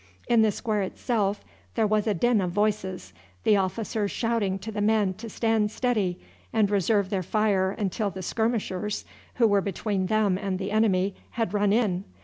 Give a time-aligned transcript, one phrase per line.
[0.27, 1.45] In the square itself
[1.75, 3.13] there was a din of voices,
[3.43, 6.19] the officers shouting to the men to stand steady
[6.51, 11.53] and reserve their fire until the skirmishers, who were between them and the enemy, had
[11.53, 12.03] run in.